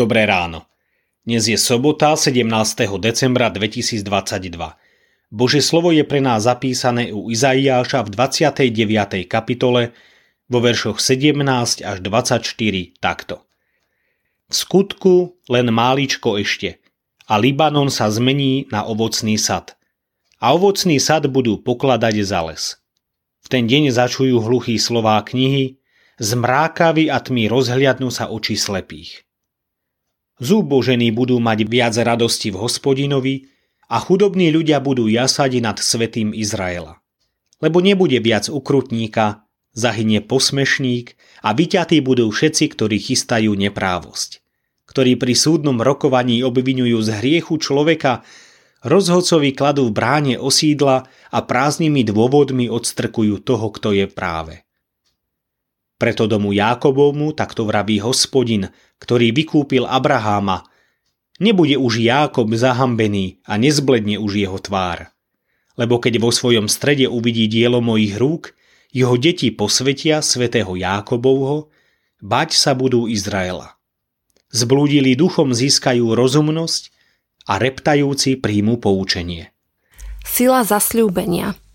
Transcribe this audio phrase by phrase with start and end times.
[0.00, 0.64] Dobré ráno.
[1.28, 2.48] Dnes je sobota 17.
[2.96, 4.00] decembra 2022.
[5.28, 9.28] Bože slovo je pre nás zapísané u Izaiáša v 29.
[9.28, 9.92] kapitole
[10.48, 12.48] vo veršoch 17 až 24
[12.96, 13.44] takto.
[14.48, 16.80] V skutku len máličko ešte
[17.28, 19.76] a Libanon sa zmení na ovocný sad.
[20.40, 22.80] A ovocný sad budú pokladať za les.
[23.44, 25.76] V ten deň začujú hluchý slová knihy,
[26.16, 29.28] zmrákaví a tmy rozhliadnú sa oči slepých.
[30.40, 33.34] Zúbožení budú mať viac radosti v hospodinovi
[33.92, 37.04] a chudobní ľudia budú jasať nad svetým Izraela.
[37.60, 39.44] Lebo nebude viac ukrutníka,
[39.76, 41.12] zahynie posmešník
[41.44, 44.40] a vyťatí budú všetci, ktorí chystajú neprávosť.
[44.88, 48.24] Ktorí pri súdnom rokovaní obvinujú z hriechu človeka,
[48.80, 54.64] rozhodcovi kladú v bráne osídla a prázdnymi dôvodmi odstrkujú toho, kto je práve.
[56.00, 58.72] Preto domu Jákobovmu takto vraví hospodin,
[59.04, 60.64] ktorý vykúpil Abraháma.
[61.36, 65.12] Nebude už Jákob zahambený a nezbledne už jeho tvár.
[65.76, 68.56] Lebo keď vo svojom strede uvidí dielo mojich rúk,
[68.96, 71.68] jeho deti posvetia svätého Jákobovho,
[72.24, 73.76] bať sa budú Izraela.
[74.56, 76.96] Zblúdili duchom získajú rozumnosť
[77.44, 79.52] a reptajúci príjmu poučenie.
[80.24, 81.54] Sila zasľúbenia–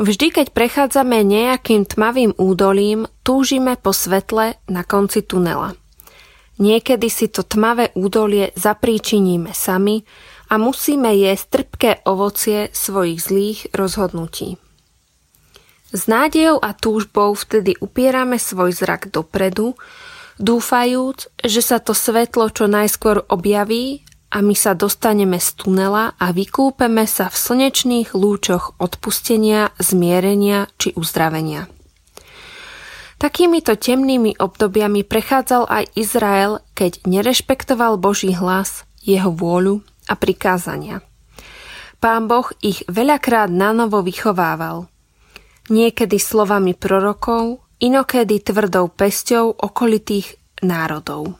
[0.00, 5.76] Vždy, keď prechádzame nejakým tmavým údolím, túžime po svetle na konci tunela.
[6.56, 10.00] Niekedy si to tmavé údolie zapríčiníme sami
[10.48, 14.56] a musíme jesť trpké ovocie svojich zlých rozhodnutí.
[15.92, 19.76] S nádejou a túžbou vtedy upierame svoj zrak dopredu,
[20.40, 26.30] dúfajúc, že sa to svetlo čo najskôr objaví a my sa dostaneme z tunela a
[26.30, 31.66] vykúpeme sa v slnečných lúčoch odpustenia, zmierenia či uzdravenia.
[33.20, 41.04] Takýmito temnými obdobiami prechádzal aj Izrael, keď nerešpektoval Boží hlas, jeho vôľu a prikázania.
[42.00, 44.88] Pán Boh ich veľakrát nanovo vychovával.
[45.68, 51.39] Niekedy slovami prorokov, inokedy tvrdou pesťou okolitých národov.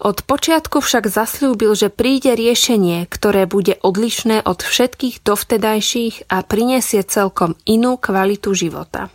[0.00, 7.04] Od počiatku však zasľúbil, že príde riešenie, ktoré bude odlišné od všetkých dovtedajších a prinesie
[7.04, 9.12] celkom inú kvalitu života.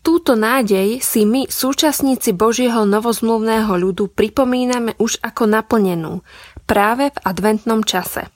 [0.00, 6.24] Túto nádej si my, súčasníci Božieho novozmluvného ľudu, pripomíname už ako naplnenú
[6.64, 8.32] práve v adventnom čase.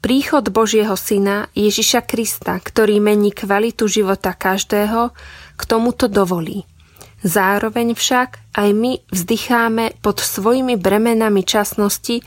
[0.00, 5.12] Príchod Božieho Syna Ježiša Krista, ktorý mení kvalitu života každého,
[5.56, 6.64] k tomuto dovolí–
[7.24, 12.20] Zároveň však aj my vzdycháme pod svojimi bremenami časnosti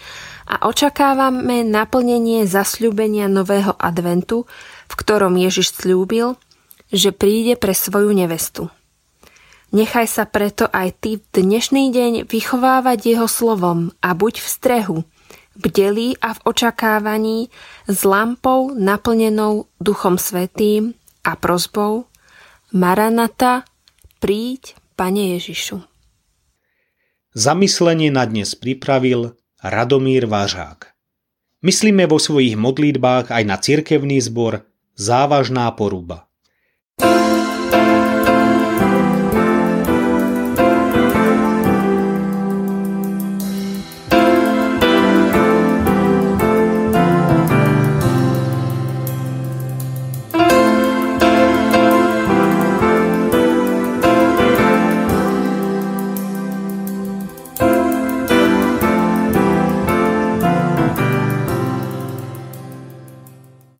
[0.49, 4.49] a očakávame naplnenie zasľúbenia nového adventu,
[4.89, 6.33] v ktorom Ježiš slúbil,
[6.89, 8.73] že príde pre svoju nevestu.
[9.69, 14.97] Nechaj sa preto aj ty v dnešný deň vychovávať jeho slovom a buď v strehu,
[15.59, 17.53] bdelý a v očakávaní
[17.85, 22.09] s lampou naplnenou Duchom Svetým a prozbou
[22.71, 23.67] Maranata,
[24.23, 25.77] príď, Pane Ježišu.
[27.37, 30.89] Zamyslenie na dnes pripravil Radomír Vážák.
[31.61, 34.65] Myslíme vo svojich modlitbách aj na cirkevný zbor
[34.97, 36.25] Závažná poruba.
[36.97, 37.26] thank